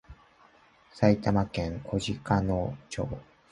[0.91, 3.07] 埼玉県小鹿野町